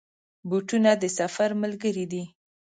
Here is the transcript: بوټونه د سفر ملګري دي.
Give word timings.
بوټونه 0.49 0.91
د 1.01 1.03
سفر 1.19 1.49
ملګري 1.61 2.05
دي. 2.11 2.23